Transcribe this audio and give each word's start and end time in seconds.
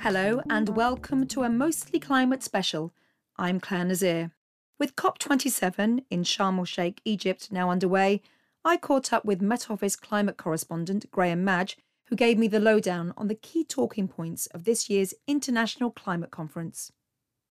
Hello, 0.00 0.40
and 0.48 0.68
welcome 0.76 1.26
to 1.26 1.42
a 1.42 1.48
mostly 1.48 1.98
climate 1.98 2.44
special. 2.44 2.92
I'm 3.36 3.58
Clare 3.58 3.84
Nasir. 3.84 4.30
With 4.78 4.94
COP27 4.94 6.04
in 6.08 6.22
Sharm 6.22 6.58
el 6.58 6.64
Sheikh, 6.64 7.00
Egypt, 7.04 7.50
now 7.50 7.68
underway, 7.68 8.22
I 8.64 8.76
caught 8.76 9.12
up 9.12 9.24
with 9.24 9.42
Met 9.42 9.68
Office 9.68 9.96
climate 9.96 10.36
correspondent 10.36 11.10
Graham 11.10 11.44
Madge, 11.44 11.76
who 12.04 12.14
gave 12.14 12.38
me 12.38 12.46
the 12.46 12.60
lowdown 12.60 13.12
on 13.16 13.26
the 13.26 13.34
key 13.34 13.64
talking 13.64 14.06
points 14.06 14.46
of 14.46 14.62
this 14.62 14.88
year's 14.88 15.14
International 15.26 15.90
Climate 15.90 16.30
Conference. 16.30 16.92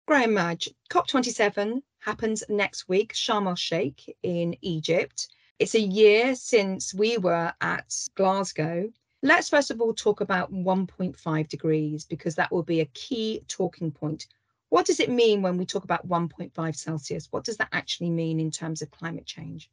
Graham 0.05 0.33
Madge, 0.33 0.67
COP27 0.89 1.83
happens 1.99 2.43
next 2.49 2.89
week, 2.89 3.13
Sharm 3.13 3.47
el 3.47 3.55
Sheikh 3.55 4.17
in 4.21 4.57
Egypt. 4.59 5.29
It's 5.59 5.75
a 5.75 5.79
year 5.79 6.35
since 6.35 6.93
we 6.93 7.17
were 7.17 7.53
at 7.61 7.93
Glasgow 8.15 8.91
Let's 9.25 9.49
first 9.49 9.71
of 9.71 9.81
all 9.81 9.95
talk 9.95 10.21
about 10.21 10.53
1.5 10.53 11.47
degrees 11.47 12.05
because 12.05 12.35
that 12.35 12.51
will 12.51 12.61
be 12.61 12.79
a 12.79 12.85
key 12.85 13.43
talking 13.47 13.91
point. 13.91 14.27
What 14.69 14.85
does 14.85 14.99
it 14.99 15.09
mean 15.09 15.41
when 15.41 15.57
we 15.57 15.65
talk 15.65 15.83
about 15.83 16.07
1.5 16.07 16.75
Celsius? 16.75 17.31
What 17.31 17.43
does 17.43 17.57
that 17.57 17.69
actually 17.71 18.11
mean 18.11 18.39
in 18.39 18.51
terms 18.51 18.83
of 18.83 18.91
climate 18.91 19.25
change? 19.25 19.67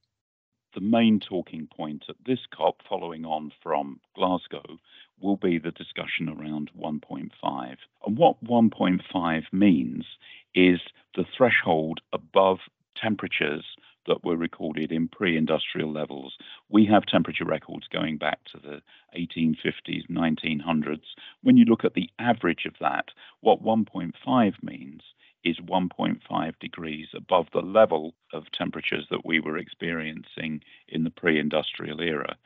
The 0.75 0.81
main 0.81 1.21
talking 1.21 1.69
point 1.77 2.05
at 2.09 2.17
this 2.25 2.39
COP, 2.57 2.81
following 2.89 3.27
on 3.27 3.53
from 3.63 4.01
Glasgow, 4.17 4.79
will 5.21 5.37
be 5.37 5.59
the 5.59 5.73
discussion 5.73 6.31
around 6.31 6.71
1.5. 6.81 7.77
And 8.07 8.17
what 8.17 8.43
1.5 8.43 9.43
means 9.53 10.07
is 10.55 10.81
the 11.15 11.27
threshold 11.37 12.01
above 12.15 12.61
temperatures 12.97 13.67
that 14.07 14.25
were 14.25 14.37
recorded 14.37 14.93
in 14.93 15.09
pre 15.09 15.37
industrial 15.37 15.93
levels. 15.93 16.37
We 16.69 16.87
have 16.87 17.07
temperature 17.07 17.45
records 17.45 17.87
going 17.89 18.19
back 18.19 18.41
to 18.53 18.59
the 18.59 18.83
1850s, 19.19 20.09
1900s. 20.11 21.03
When 21.43 21.57
you 21.57 21.65
look 21.65 21.85
at 21.85 21.95
the 21.95 22.11
average 22.19 22.65
of 22.67 22.75
that, 22.81 23.07
what 23.41 23.63
1.5 23.63 24.63
means 24.63 25.03
is 25.45 25.59
1.5 25.59 26.59
degrees 26.61 27.09
above 27.15 27.47
the 27.53 27.61
level 27.61 28.15
of 28.33 28.51
temperatures 28.53 29.07
that 29.11 29.25
we 29.25 29.41
were 29.41 29.59
experiencing 29.59 30.63
in 30.89 31.05
the 31.05 31.11
pre 31.11 31.39
industrial 31.39 32.01
era. 32.01 32.37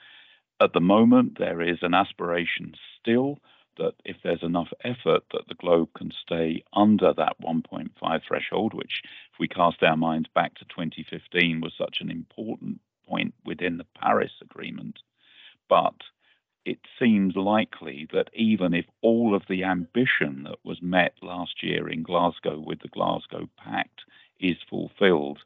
At 0.60 0.72
the 0.72 0.80
moment, 0.80 1.38
there 1.38 1.60
is 1.60 1.78
an 1.82 1.92
aspiration 1.92 2.74
still 2.98 3.38
that 3.76 3.94
if 4.04 4.16
there's 4.22 4.42
enough 4.42 4.72
effort 4.84 5.24
that 5.32 5.46
the 5.48 5.54
globe 5.54 5.88
can 5.96 6.10
stay 6.10 6.62
under 6.72 7.12
that 7.14 7.40
1.5 7.42 8.20
threshold, 8.26 8.74
which 8.74 9.02
if 9.32 9.38
we 9.38 9.48
cast 9.48 9.82
our 9.82 9.96
minds 9.96 10.28
back 10.34 10.54
to 10.56 10.64
2015 10.64 11.60
was 11.60 11.72
such 11.76 11.98
an 12.00 12.10
important 12.10 12.80
point 13.08 13.34
within 13.44 13.78
the 13.78 13.86
Paris 14.00 14.32
Agreement. 14.42 14.98
But 15.68 15.94
it 16.64 16.78
seems 16.98 17.36
likely 17.36 18.08
that 18.12 18.30
even 18.34 18.74
if 18.74 18.86
all 19.00 19.34
of 19.34 19.42
the 19.48 19.64
ambition 19.64 20.44
that 20.44 20.58
was 20.64 20.82
met 20.82 21.14
last 21.22 21.62
year 21.62 21.88
in 21.88 22.02
Glasgow 22.02 22.58
with 22.58 22.80
the 22.80 22.88
Glasgow 22.88 23.48
Pact 23.56 24.00
is 24.40 24.56
fulfilled, 24.68 25.38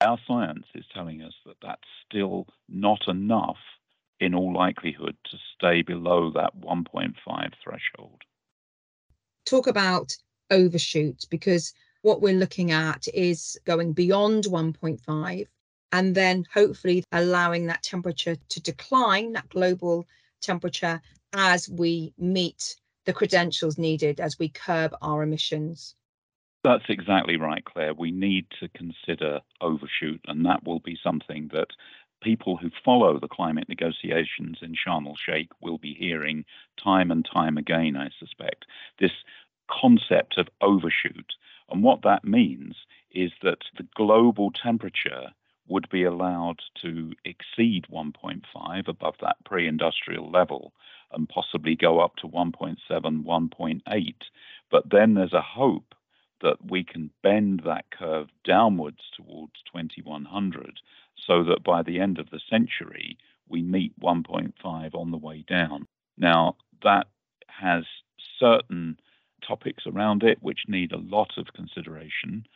our 0.00 0.18
science 0.26 0.66
is 0.74 0.84
telling 0.92 1.22
us 1.22 1.32
that 1.46 1.56
that's 1.62 1.88
still 2.06 2.46
not 2.68 3.08
enough 3.08 3.56
in 4.20 4.34
all 4.34 4.52
likelihood 4.52 5.16
to 5.30 5.36
stay 5.54 5.82
below 5.82 6.30
that 6.32 6.56
1.5 6.58 7.14
threshold. 7.62 8.22
Talk 9.44 9.66
about 9.66 10.16
overshoot 10.50 11.24
because 11.30 11.72
what 12.02 12.20
we're 12.20 12.34
looking 12.34 12.70
at 12.70 13.06
is 13.14 13.58
going 13.64 13.92
beyond 13.92 14.44
1.5 14.44 15.46
and 15.92 16.14
then 16.14 16.44
hopefully 16.52 17.04
allowing 17.12 17.66
that 17.66 17.82
temperature 17.82 18.36
to 18.48 18.60
decline, 18.60 19.32
that 19.32 19.48
global 19.48 20.06
temperature, 20.40 21.00
as 21.32 21.68
we 21.68 22.12
meet 22.18 22.76
the 23.04 23.12
credentials 23.12 23.78
needed 23.78 24.20
as 24.20 24.38
we 24.38 24.48
curb 24.48 24.94
our 25.00 25.22
emissions. 25.22 25.94
That's 26.64 26.84
exactly 26.88 27.36
right, 27.36 27.64
Clare. 27.64 27.94
We 27.94 28.10
need 28.10 28.46
to 28.60 28.68
consider 28.70 29.40
overshoot, 29.60 30.20
and 30.26 30.44
that 30.46 30.64
will 30.64 30.80
be 30.80 30.98
something 31.02 31.48
that 31.52 31.68
people 32.20 32.56
who 32.56 32.70
follow 32.84 33.18
the 33.18 33.28
climate 33.28 33.68
negotiations 33.68 34.58
in 34.62 34.74
Sharm 34.74 35.06
el 35.06 35.16
Sheikh 35.16 35.50
will 35.60 35.78
be 35.78 35.94
hearing 35.94 36.44
time 36.82 37.10
and 37.10 37.24
time 37.24 37.56
again, 37.56 37.96
I 37.96 38.10
suspect. 38.18 38.66
This 38.98 39.12
concept 39.70 40.38
of 40.38 40.48
overshoot. 40.60 41.34
And 41.70 41.82
what 41.82 42.02
that 42.02 42.24
means 42.24 42.76
is 43.10 43.32
that 43.42 43.64
the 43.76 43.86
global 43.94 44.50
temperature 44.50 45.32
would 45.68 45.88
be 45.88 46.04
allowed 46.04 46.60
to 46.82 47.12
exceed 47.24 47.86
1.5 47.92 48.88
above 48.88 49.16
that 49.20 49.36
pre 49.44 49.66
industrial 49.66 50.30
level 50.30 50.72
and 51.12 51.28
possibly 51.28 51.74
go 51.74 52.00
up 52.00 52.16
to 52.16 52.28
1.7, 52.28 52.76
1.8. 52.88 54.14
But 54.70 54.90
then 54.90 55.14
there's 55.14 55.32
a 55.32 55.42
hope 55.42 55.94
that 56.42 56.58
we 56.70 56.84
can 56.84 57.10
bend 57.22 57.62
that 57.64 57.90
curve 57.90 58.28
downwards 58.44 59.00
towards 59.16 59.54
2100 59.72 60.80
so 61.16 61.42
that 61.44 61.64
by 61.64 61.82
the 61.82 62.00
end 62.00 62.18
of 62.18 62.30
the 62.30 62.40
century, 62.50 63.16
we 63.48 63.62
meet 63.62 63.98
1.5 64.00 64.94
on 64.94 65.10
the 65.10 65.16
way 65.16 65.44
down. 65.48 65.86
Now, 66.16 66.56
that 66.82 67.06
has 67.48 67.84
certain 68.38 68.98
topics 69.46 69.84
around 69.86 70.22
it 70.22 70.38
which 70.40 70.64
need 70.68 70.92
a 70.92 70.98
lot 70.98 71.32
of 71.36 71.52
consideration. 71.54 72.46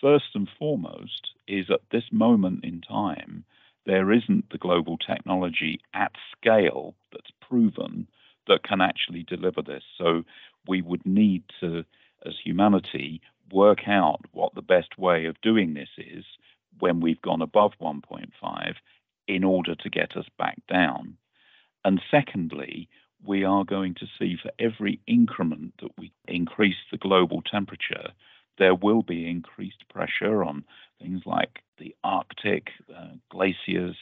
First 0.00 0.34
and 0.34 0.48
foremost 0.58 1.30
is 1.46 1.70
at 1.70 1.80
this 1.90 2.04
moment 2.12 2.64
in 2.64 2.80
time, 2.80 3.44
there 3.86 4.12
isn't 4.12 4.50
the 4.50 4.58
global 4.58 4.98
technology 4.98 5.80
at 5.94 6.12
scale 6.36 6.94
that's 7.12 7.30
proven 7.40 8.06
that 8.46 8.62
can 8.62 8.80
actually 8.80 9.22
deliver 9.22 9.62
this. 9.62 9.82
So 9.96 10.24
we 10.66 10.82
would 10.82 11.04
need 11.04 11.44
to, 11.60 11.84
as 12.24 12.34
humanity, 12.42 13.20
work 13.50 13.88
out 13.88 14.20
what 14.32 14.54
the 14.54 14.62
best 14.62 14.98
way 14.98 15.24
of 15.24 15.40
doing 15.40 15.74
this 15.74 15.88
is 15.96 16.24
when 16.80 17.00
we've 17.00 17.22
gone 17.22 17.42
above 17.42 17.72
1.5 17.80 18.74
in 19.26 19.44
order 19.44 19.74
to 19.74 19.90
get 19.90 20.16
us 20.16 20.26
back 20.38 20.58
down. 20.68 21.16
And 21.84 22.00
secondly, 22.10 22.88
we 23.24 23.44
are 23.44 23.64
going 23.64 23.94
to 23.94 24.06
see 24.18 24.36
for 24.40 24.50
every 24.58 25.00
increment 25.06 25.74
that 25.82 25.90
we 25.98 26.12
increase 26.26 26.76
the 26.90 26.98
global 26.98 27.42
temperature, 27.42 28.10
there 28.58 28.74
will 28.74 29.02
be 29.02 29.28
increased 29.28 29.88
pressure 29.88 30.44
on 30.44 30.64
things 31.00 31.22
like 31.26 31.62
the 31.78 31.94
Arctic, 32.04 32.70
uh, 32.94 33.14
glaciers. 33.30 33.96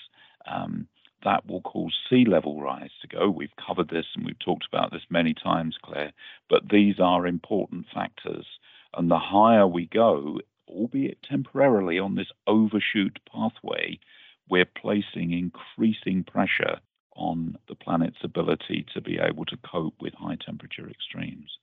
Um, 0.46 0.88
that 1.24 1.46
will 1.46 1.62
cause 1.62 1.96
sea 2.08 2.24
level 2.24 2.60
rise 2.60 2.90
to 3.02 3.08
go. 3.08 3.28
We've 3.28 3.56
covered 3.66 3.88
this 3.88 4.06
and 4.14 4.24
we've 4.24 4.38
talked 4.38 4.66
about 4.70 4.92
this 4.92 5.02
many 5.10 5.34
times, 5.34 5.76
Clare, 5.82 6.12
but 6.48 6.68
these 6.70 7.00
are 7.00 7.26
important 7.26 7.86
factors. 7.92 8.46
And 8.94 9.10
the 9.10 9.18
higher 9.18 9.66
we 9.66 9.86
go 9.86 10.38
albeit 10.68 11.22
temporarily, 11.22 11.98
on 11.98 12.14
this 12.14 12.30
overshoot 12.46 13.18
pathway, 13.30 13.98
we're 14.48 14.64
placing 14.64 15.32
increasing 15.32 16.24
pressure 16.24 16.78
on 17.16 17.56
the 17.68 17.74
planet's 17.74 18.22
ability 18.22 18.86
to 18.94 19.00
be 19.00 19.18
able 19.18 19.44
to 19.46 19.56
cope 19.58 19.94
with 20.00 20.14
high 20.14 20.36
temperature 20.36 20.88
extremes. 20.88 21.58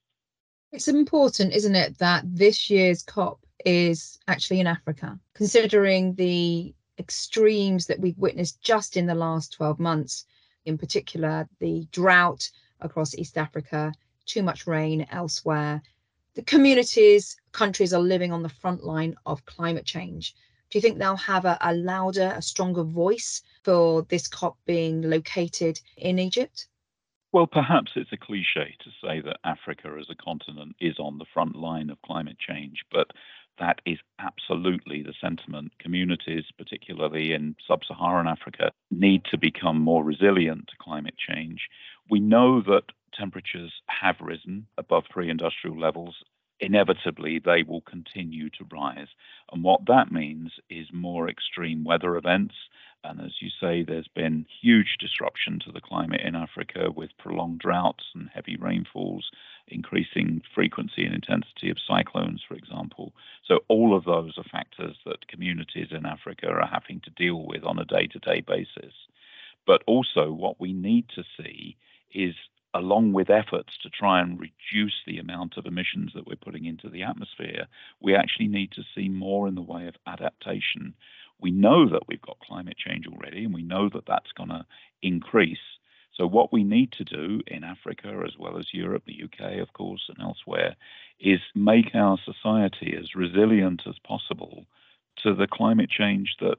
It's 0.72 0.88
important, 0.88 1.54
isn't 1.54 1.76
it, 1.76 2.00
that 2.00 2.24
this 2.26 2.70
year's 2.70 3.04
COP 3.04 3.40
is 3.64 4.18
actually 4.28 4.60
in 4.60 4.68
Africa, 4.68 5.20
considering 5.36 6.16
the 6.16 6.74
extremes 6.98 7.86
that 7.88 8.00
we've 8.00 8.18
witnessed 8.18 8.62
just 8.62 8.98
in 8.98 9.06
the 9.06 9.16
last 9.16 9.54
12 9.54 9.80
months, 9.80 10.26
in 10.66 10.78
particular, 10.78 11.48
the 11.60 11.88
drought 11.92 12.50
across 12.82 13.16
East 13.16 13.38
Africa, 13.38 13.94
too 14.26 14.42
much 14.42 14.66
rain 14.66 15.06
elsewhere, 15.12 15.82
the 16.36 16.44
communities, 16.44 17.38
countries 17.52 17.94
are 17.94 18.02
living 18.02 18.32
on 18.32 18.44
the 18.44 18.50
front 18.50 18.84
line 18.84 19.16
of 19.26 19.46
climate 19.46 19.86
change. 19.86 20.34
Do 20.70 20.78
you 20.78 20.82
think 20.82 20.98
they'll 20.98 21.16
have 21.16 21.46
a, 21.46 21.58
a 21.62 21.74
louder, 21.74 22.34
a 22.36 22.42
stronger 22.42 22.84
voice 22.84 23.42
for 23.64 24.02
this 24.04 24.28
COP 24.28 24.58
being 24.66 25.04
located 25.04 25.80
in 25.98 26.18
Egypt? 26.18 26.68
Well, 27.32 27.48
perhaps 27.48 27.92
it's 27.96 28.12
a 28.12 28.18
cliche 28.18 28.76
to 28.84 28.90
say 29.02 29.22
that 29.22 29.40
Africa 29.44 29.96
as 30.00 30.08
a 30.10 30.16
continent 30.16 30.76
is 30.80 31.00
on 31.00 31.18
the 31.18 31.26
front 31.34 31.56
line 31.56 31.90
of 31.90 32.02
climate 32.04 32.38
change, 32.40 32.84
but 32.92 33.08
that 33.60 33.82
is 33.86 33.98
absolutely 34.20 35.04
the 35.04 35.14
sentiment. 35.20 35.72
Communities, 35.80 36.46
particularly 36.58 37.34
in 37.34 37.56
sub 37.68 37.82
Saharan 37.86 38.28
Africa, 38.28 38.72
need 38.90 39.26
to 39.26 39.38
become 39.38 39.80
more 39.80 40.04
resilient 40.04 40.68
to 40.68 40.76
climate 40.80 41.16
change. 41.18 41.70
We 42.10 42.20
know 42.20 42.62
that 42.62 42.86
temperatures 43.18 43.74
have 43.88 44.16
risen 44.22 44.68
above 44.78 45.06
pre 45.10 45.30
industrial 45.30 45.80
levels, 45.80 46.24
inevitably 46.60 47.40
they 47.40 47.64
will 47.64 47.82
continue 47.82 48.50
to 48.50 48.66
rise. 48.72 49.08
And 49.52 49.64
what 49.64 49.86
that 49.88 50.12
means 50.12 50.54
is 50.70 50.88
more 50.94 51.30
extreme 51.30 51.84
weather 51.84 52.16
events. 52.16 52.56
And 53.04 53.20
as 53.20 53.34
you 53.42 53.50
say, 53.60 53.84
there's 53.84 54.08
been 54.08 54.46
huge 54.62 54.96
disruption 54.98 55.60
to 55.66 55.74
the 55.74 55.82
climate 55.82 56.22
in 56.22 56.36
Africa 56.36 56.90
with 56.96 57.18
prolonged 57.18 57.60
droughts 57.60 58.06
and 58.16 58.30
heavy 58.34 58.56
rainfalls, 58.56 59.30
increasing 59.68 60.42
frequency 60.56 61.04
and 61.04 61.14
intensity 61.14 61.70
of 61.70 61.78
cyclones, 61.86 62.42
for 62.48 62.56
example. 62.56 63.12
So, 63.46 63.60
all 63.68 63.96
of 63.96 64.06
those 64.06 64.38
are 64.38 64.44
factors 64.44 64.96
that 65.06 65.28
communities 65.28 65.90
in 65.92 66.06
Africa 66.06 66.48
are 66.48 66.66
having 66.66 67.02
to 67.02 67.10
deal 67.10 67.46
with 67.46 67.66
on 67.66 67.78
a 67.78 67.86
day 67.86 68.08
to 68.08 68.20
day 68.20 68.40
basis. 68.40 68.94
But 69.68 69.84
also, 69.86 70.32
what 70.32 70.60
we 70.62 70.72
need 70.72 71.10
to 71.16 71.24
see 71.38 71.76
is 72.14 72.36
along 72.74 73.14
with 73.14 73.30
efforts 73.30 73.78
to 73.82 73.90
try 73.90 74.22
and 74.22 74.40
reduce 74.40 74.96
the 75.06 75.20
amount 75.20 75.58
of 75.58 75.66
emissions 75.66 76.12
that 76.14 76.26
we're 76.26 76.36
putting 76.36 76.66
into 76.66 76.90
the 76.90 77.04
atmosphere, 77.04 77.68
we 78.02 78.16
actually 78.16 78.48
need 78.48 78.72
to 78.72 78.84
see 78.96 79.10
more 79.10 79.48
in 79.48 79.56
the 79.56 79.62
way 79.62 79.88
of 79.88 79.96
adaptation. 80.08 80.94
We 81.40 81.52
know 81.52 81.90
that 81.90 82.08
we've 82.08 82.22
got 82.22 82.40
climate 82.40 82.78
change 82.78 83.06
already, 83.08 83.44
and 83.44 83.54
we 83.54 83.64
know 83.64 83.90
that 83.90 84.06
that's 84.08 84.32
going 84.32 84.50
to 84.50 84.66
increase. 85.02 85.58
So, 86.14 86.28
what 86.28 86.54
we 86.54 86.64
need 86.64 86.92
to 86.94 87.04
do 87.04 87.42
in 87.48 87.64
Africa, 87.64 88.24
as 88.26 88.38
well 88.38 88.58
as 88.58 88.74
Europe, 88.74 89.04
the 89.06 89.24
UK, 89.24 89.60
of 89.60 89.74
course, 89.74 90.10
and 90.10 90.18
elsewhere, 90.22 90.76
is 91.20 91.40
make 91.56 91.96
our 91.96 92.18
society 92.24 92.96
as 93.00 93.16
resilient 93.16 93.84
as 93.88 93.96
possible 94.00 94.66
to 95.18 95.34
the 95.34 95.48
climate 95.48 95.90
change 95.90 96.36
that 96.40 96.58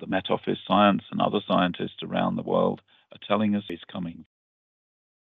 the 0.00 0.06
Met 0.06 0.30
Office 0.30 0.58
science 0.66 1.02
and 1.10 1.20
other 1.20 1.40
scientists 1.46 2.02
around 2.02 2.36
the 2.36 2.42
world 2.42 2.80
are 3.12 3.18
telling 3.26 3.54
us 3.54 3.64
is 3.68 3.80
coming. 3.90 4.24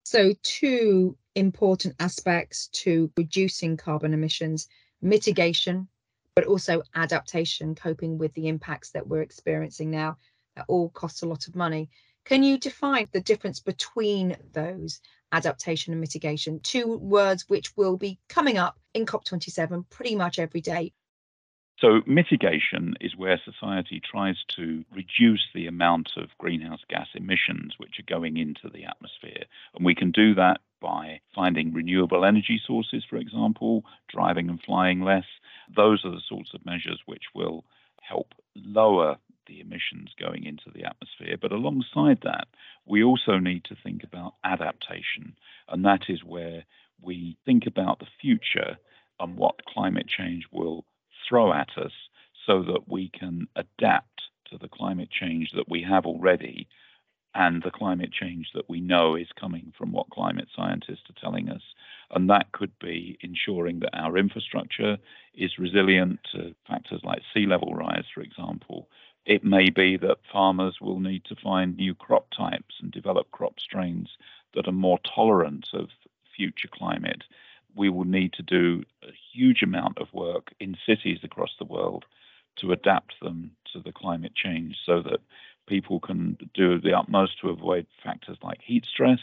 So, 0.09 0.31
two 0.41 1.17
important 1.35 1.95
aspects 1.99 2.67
to 2.83 3.11
reducing 3.17 3.75
carbon 3.75 4.13
emissions 4.13 4.69
mitigation, 5.01 5.89
but 6.33 6.45
also 6.45 6.81
adaptation, 6.95 7.75
coping 7.75 8.17
with 8.17 8.33
the 8.33 8.47
impacts 8.47 8.91
that 8.91 9.05
we're 9.05 9.21
experiencing 9.21 9.91
now 9.91 10.15
that 10.55 10.63
all 10.69 10.91
cost 10.91 11.23
a 11.23 11.25
lot 11.25 11.49
of 11.49 11.57
money. 11.57 11.89
Can 12.23 12.41
you 12.41 12.57
define 12.57 13.09
the 13.11 13.19
difference 13.19 13.59
between 13.59 14.37
those 14.53 15.01
adaptation 15.33 15.91
and 15.91 15.99
mitigation? 15.99 16.61
Two 16.61 16.97
words 16.99 17.43
which 17.49 17.75
will 17.75 17.97
be 17.97 18.17
coming 18.29 18.57
up 18.57 18.79
in 18.93 19.05
COP27 19.05 19.89
pretty 19.89 20.15
much 20.15 20.39
every 20.39 20.61
day. 20.61 20.93
So, 21.79 22.01
mitigation 22.07 22.95
is 22.99 23.15
where 23.15 23.39
society 23.45 24.01
tries 24.01 24.43
to 24.55 24.83
reduce 24.91 25.45
the 25.53 25.67
amount 25.67 26.09
of 26.17 26.35
greenhouse 26.39 26.81
gas 26.89 27.07
emissions 27.13 27.75
which 27.77 27.99
are 27.99 28.13
going 28.15 28.37
into 28.37 28.67
the 28.67 28.85
atmosphere. 28.85 29.43
And 29.75 29.85
we 29.85 29.93
can 29.93 30.09
do 30.09 30.33
that 30.33 30.59
by 30.81 31.21
finding 31.35 31.73
renewable 31.73 32.25
energy 32.25 32.59
sources, 32.65 33.03
for 33.07 33.17
example, 33.17 33.83
driving 34.07 34.49
and 34.49 34.59
flying 34.59 35.01
less. 35.01 35.25
Those 35.75 36.03
are 36.03 36.09
the 36.09 36.21
sorts 36.27 36.51
of 36.55 36.65
measures 36.65 37.01
which 37.05 37.25
will 37.35 37.63
help 38.01 38.33
lower 38.55 39.17
the 39.45 39.59
emissions 39.59 40.15
going 40.19 40.45
into 40.45 40.71
the 40.73 40.83
atmosphere. 40.83 41.37
But 41.39 41.51
alongside 41.51 42.21
that, 42.23 42.47
we 42.87 43.03
also 43.03 43.37
need 43.37 43.65
to 43.65 43.75
think 43.75 44.03
about 44.03 44.33
adaptation. 44.43 45.35
And 45.69 45.85
that 45.85 46.09
is 46.09 46.23
where 46.23 46.65
we 47.01 47.37
think 47.45 47.67
about 47.67 47.99
the 47.99 48.07
future 48.19 48.77
and 49.19 49.37
what 49.37 49.65
climate 49.65 50.07
change 50.07 50.47
will 50.51 50.83
throw 51.27 51.53
at 51.53 51.69
us 51.77 51.91
so 52.45 52.63
that 52.63 52.87
we 52.87 53.09
can 53.09 53.47
adapt 53.55 54.21
to 54.49 54.57
the 54.57 54.69
climate 54.69 55.09
change 55.11 55.51
that 55.55 55.69
we 55.69 55.83
have 55.83 56.05
already 56.05 56.67
and 57.35 57.61
the 57.61 57.71
climate 57.71 58.11
change 58.11 58.47
that 58.55 58.69
we 58.69 58.79
know 58.79 59.15
is 59.15 59.27
coming 59.39 59.71
from 59.77 59.91
what 59.91 60.09
climate 60.09 60.47
scientists 60.55 61.03
are 61.09 61.21
telling 61.21 61.49
us. 61.49 61.61
And 62.11 62.29
that 62.29 62.51
could 62.51 62.71
be 62.79 63.17
ensuring 63.21 63.79
that 63.81 63.95
our 63.95 64.17
infrastructure 64.17 64.97
is 65.35 65.59
resilient 65.59 66.19
to 66.31 66.55
factors 66.67 67.01
like 67.03 67.21
sea 67.33 67.45
level 67.45 67.75
rise, 67.75 68.05
for 68.13 68.21
example, 68.21 68.87
it 69.27 69.43
may 69.43 69.69
be 69.69 69.97
that 69.97 70.17
farmers 70.31 70.77
will 70.79 71.01
need 71.01 71.25
to 71.25 71.35
find 71.35 71.75
new 71.75 71.93
crop 71.93 72.27
types 72.35 72.75
and 72.81 72.91
develop 72.91 73.29
crop 73.31 73.59
strains 73.59 74.09
that 74.55 74.67
are 74.67 74.71
more 74.71 74.99
tolerant 75.13 75.67
of 75.73 75.89
future 76.35 76.69
climate. 76.71 77.23
We 77.77 77.89
will 77.89 78.05
need 78.05 78.33
to 78.33 78.43
do 78.43 78.83
a 79.03 79.11
huge 79.33 79.61
amount 79.61 79.99
of 79.99 80.13
work 80.13 80.53
in 80.59 80.75
cities 80.85 81.19
across 81.23 81.51
the 81.57 81.65
world 81.65 82.05
to 82.57 82.71
adapt 82.71 83.13
them 83.21 83.51
to 83.73 83.79
the 83.79 83.91
climate 83.91 84.33
change 84.35 84.77
so 84.85 85.01
that 85.03 85.19
people 85.67 85.99
can 85.99 86.37
do 86.53 86.79
the 86.79 86.97
utmost 86.97 87.39
to 87.41 87.49
avoid 87.49 87.85
factors 88.03 88.37
like 88.41 88.59
heat 88.61 88.85
stress, 88.85 89.19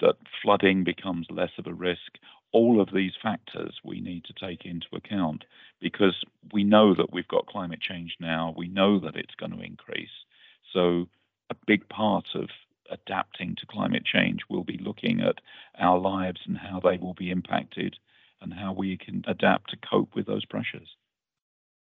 that 0.00 0.16
flooding 0.42 0.84
becomes 0.84 1.26
less 1.30 1.52
of 1.58 1.66
a 1.66 1.72
risk, 1.72 2.18
all 2.52 2.80
of 2.80 2.90
these 2.92 3.12
factors 3.20 3.80
we 3.84 4.00
need 4.00 4.24
to 4.24 4.32
take 4.32 4.64
into 4.64 4.86
account 4.94 5.44
because 5.80 6.24
we 6.52 6.62
know 6.62 6.94
that 6.94 7.12
we've 7.12 7.28
got 7.28 7.46
climate 7.46 7.80
change 7.80 8.16
now. 8.20 8.54
We 8.56 8.68
know 8.68 9.00
that 9.00 9.16
it's 9.16 9.34
going 9.34 9.52
to 9.52 9.60
increase. 9.60 10.24
So, 10.72 11.08
a 11.50 11.56
big 11.66 11.88
part 11.88 12.26
of 12.34 12.48
adapting 12.90 13.56
to 13.56 13.66
climate 13.66 14.04
change 14.04 14.40
will 14.48 14.64
be 14.64 14.78
looking 14.78 15.20
at 15.20 15.40
our 15.78 15.98
lives 15.98 16.40
and 16.46 16.56
how 16.58 16.80
they 16.80 16.96
will 16.96 17.14
be 17.14 17.30
impacted 17.30 17.96
and 18.40 18.52
how 18.52 18.72
we 18.72 18.96
can 18.96 19.24
adapt 19.26 19.70
to 19.70 19.76
cope 19.76 20.14
with 20.14 20.26
those 20.26 20.44
pressures. 20.44 20.96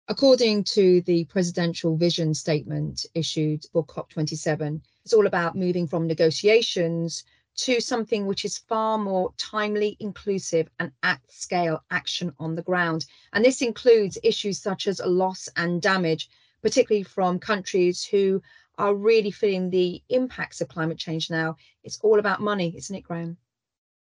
According 0.06 0.64
to 0.64 1.00
the 1.02 1.24
presidential 1.24 1.96
vision 1.96 2.34
statement 2.34 3.06
issued 3.14 3.64
for 3.72 3.86
COP27, 3.86 4.82
it's 5.02 5.14
all 5.14 5.26
about 5.26 5.56
moving 5.56 5.86
from 5.86 6.06
negotiations 6.06 7.24
to 7.56 7.80
something 7.80 8.26
which 8.26 8.44
is 8.44 8.58
far 8.58 8.98
more 8.98 9.32
timely, 9.38 9.96
inclusive, 10.00 10.68
and 10.78 10.92
at 11.02 11.20
scale 11.28 11.82
action 11.90 12.34
on 12.38 12.54
the 12.54 12.62
ground. 12.62 13.06
And 13.32 13.44
this 13.44 13.62
includes 13.62 14.18
issues 14.22 14.60
such 14.60 14.86
as 14.86 15.00
loss 15.00 15.48
and 15.56 15.80
damage, 15.80 16.28
particularly 16.62 17.04
from 17.04 17.38
countries 17.38 18.04
who 18.04 18.42
are 18.78 18.94
really 18.94 19.30
feeling 19.30 19.70
the 19.70 20.02
impacts 20.08 20.60
of 20.60 20.68
climate 20.68 20.98
change 20.98 21.30
now. 21.30 21.56
It's 21.82 21.98
all 22.02 22.18
about 22.18 22.40
money, 22.40 22.74
isn't 22.76 22.94
it, 22.94 23.02
Graham? 23.02 23.36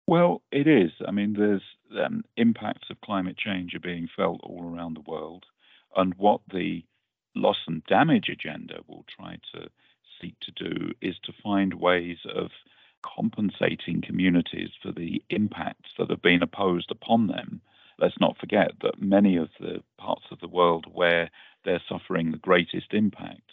Well, 0.07 0.41
it 0.51 0.67
is. 0.67 0.91
I 1.05 1.11
mean, 1.11 1.33
there's 1.33 1.63
um, 2.01 2.23
impacts 2.37 2.89
of 2.89 3.01
climate 3.01 3.37
change 3.37 3.73
are 3.75 3.79
being 3.79 4.07
felt 4.15 4.39
all 4.43 4.63
around 4.63 4.95
the 4.95 5.11
world. 5.11 5.45
And 5.95 6.13
what 6.15 6.41
the 6.51 6.83
loss 7.35 7.57
and 7.67 7.83
damage 7.85 8.29
agenda 8.29 8.79
will 8.87 9.05
try 9.15 9.37
to 9.53 9.69
seek 10.21 10.35
to 10.41 10.51
do 10.51 10.91
is 11.01 11.15
to 11.23 11.33
find 11.43 11.73
ways 11.75 12.17
of 12.33 12.49
compensating 13.03 14.01
communities 14.01 14.69
for 14.81 14.91
the 14.91 15.21
impacts 15.29 15.91
that 15.97 16.09
have 16.09 16.21
been 16.21 16.41
imposed 16.41 16.89
upon 16.89 17.27
them. 17.27 17.61
Let's 17.99 18.19
not 18.19 18.37
forget 18.37 18.71
that 18.81 19.01
many 19.01 19.37
of 19.37 19.49
the 19.59 19.83
parts 19.97 20.25
of 20.31 20.39
the 20.39 20.47
world 20.47 20.85
where 20.91 21.29
they're 21.65 21.81
suffering 21.89 22.31
the 22.31 22.37
greatest 22.37 22.93
impacts 22.93 23.46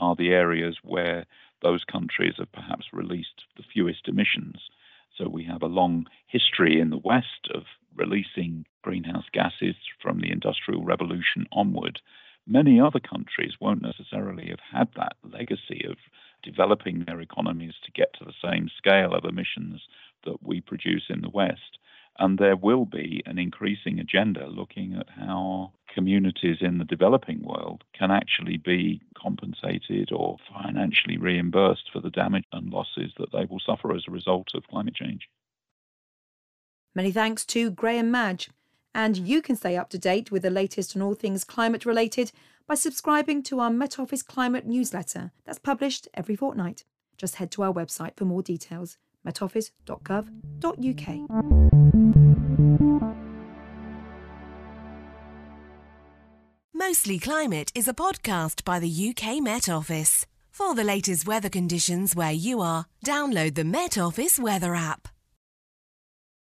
are 0.00 0.16
the 0.16 0.30
areas 0.30 0.78
where 0.82 1.26
those 1.62 1.84
countries 1.84 2.34
have 2.38 2.50
perhaps 2.52 2.86
released 2.92 3.44
the 3.56 3.62
fewest 3.62 4.08
emissions. 4.08 4.56
So 5.16 5.28
we 5.28 5.44
have 5.44 5.62
a 5.62 5.66
long 5.66 6.06
history 6.26 6.80
in 6.80 6.90
the 6.90 6.98
West 7.04 7.48
of 7.54 7.64
releasing 7.94 8.64
greenhouse 8.82 9.26
gases 9.32 9.76
from 10.00 10.20
the 10.20 10.30
Industrial 10.30 10.82
Revolution 10.82 11.46
onward. 11.52 12.00
Many 12.46 12.80
other 12.80 13.00
countries 13.00 13.60
won't 13.60 13.82
necessarily 13.82 14.48
have 14.48 14.60
had 14.72 14.88
that 14.96 15.16
legacy 15.22 15.84
of 15.88 15.98
developing 16.42 17.04
their 17.04 17.20
economies 17.20 17.74
to 17.84 17.92
get 17.92 18.14
to 18.14 18.24
the 18.24 18.32
same 18.42 18.70
scale 18.76 19.14
of 19.14 19.24
emissions 19.24 19.82
that 20.24 20.42
we 20.42 20.60
produce 20.60 21.04
in 21.10 21.20
the 21.20 21.28
West. 21.28 21.78
And 22.20 22.38
there 22.38 22.54
will 22.54 22.84
be 22.84 23.22
an 23.24 23.38
increasing 23.38 23.98
agenda 23.98 24.46
looking 24.46 24.94
at 24.94 25.08
how 25.08 25.72
communities 25.92 26.58
in 26.60 26.76
the 26.76 26.84
developing 26.84 27.42
world 27.42 27.82
can 27.98 28.10
actually 28.10 28.58
be 28.58 29.00
compensated 29.20 30.12
or 30.12 30.36
financially 30.52 31.16
reimbursed 31.16 31.90
for 31.90 32.00
the 32.00 32.10
damage 32.10 32.44
and 32.52 32.70
losses 32.70 33.10
that 33.18 33.32
they 33.32 33.46
will 33.46 33.58
suffer 33.58 33.94
as 33.94 34.04
a 34.06 34.10
result 34.10 34.48
of 34.54 34.66
climate 34.68 34.94
change. 34.94 35.30
Many 36.94 37.10
thanks 37.10 37.46
to 37.46 37.70
Graham 37.70 38.10
Madge. 38.10 38.50
And 38.94 39.16
you 39.16 39.40
can 39.40 39.56
stay 39.56 39.76
up 39.76 39.88
to 39.90 39.98
date 39.98 40.30
with 40.30 40.42
the 40.42 40.50
latest 40.50 40.94
on 40.94 41.02
all 41.02 41.14
things 41.14 41.44
climate 41.44 41.86
related 41.86 42.32
by 42.66 42.74
subscribing 42.74 43.42
to 43.44 43.60
our 43.60 43.70
Met 43.70 43.98
Office 43.98 44.22
Climate 44.22 44.66
newsletter 44.66 45.32
that's 45.44 45.58
published 45.58 46.06
every 46.12 46.36
fortnight. 46.36 46.84
Just 47.16 47.36
head 47.36 47.50
to 47.52 47.62
our 47.62 47.72
website 47.72 48.16
for 48.16 48.26
more 48.26 48.42
details 48.42 48.98
metoffice.gov.uk. 49.26 51.30
Mostly 56.74 57.18
Climate 57.18 57.70
is 57.74 57.86
a 57.86 57.94
podcast 57.94 58.64
by 58.64 58.80
the 58.80 59.10
UK 59.10 59.42
Met 59.42 59.68
Office. 59.68 60.26
For 60.50 60.74
the 60.74 60.84
latest 60.84 61.26
weather 61.26 61.48
conditions 61.48 62.16
where 62.16 62.32
you 62.32 62.60
are, 62.60 62.86
download 63.04 63.54
the 63.54 63.64
Met 63.64 63.96
Office 63.96 64.38
weather 64.38 64.74
app. 64.74 65.08